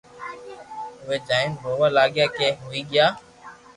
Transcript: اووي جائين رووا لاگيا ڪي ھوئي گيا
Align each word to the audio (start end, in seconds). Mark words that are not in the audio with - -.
اووي 1.01 1.17
جائين 1.27 1.51
رووا 1.63 1.87
لاگيا 1.97 2.25
ڪي 2.37 2.47
ھوئي 2.63 2.81
گيا 2.91 3.07